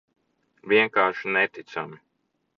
Vienkārši 0.73 1.35
neticami. 1.37 2.03